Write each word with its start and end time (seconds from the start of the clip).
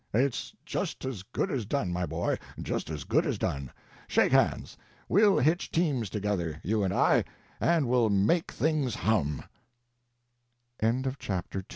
"It's 0.15 0.55
just 0.65 1.05
as 1.05 1.21
good 1.21 1.51
as 1.51 1.67
done, 1.67 1.93
my 1.93 2.07
boy, 2.07 2.39
just 2.59 2.89
as 2.89 3.03
good 3.03 3.23
as 3.23 3.37
done. 3.37 3.71
Shake 4.07 4.31
hands. 4.31 4.75
We'll 5.07 5.37
hitch 5.37 5.69
teams 5.71 6.09
together, 6.09 6.59
you 6.63 6.81
and 6.83 6.91
I, 6.91 7.23
and 7.59 7.87
we'll 7.87 8.09
make 8.09 8.51
things 8.51 8.95
hum!" 8.95 9.43
CHAPTER 10.81 11.59
III. 11.59 11.65